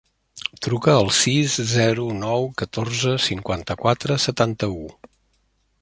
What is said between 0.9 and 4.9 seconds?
al sis, zero, nou, catorze, cinquanta-quatre, setanta-u.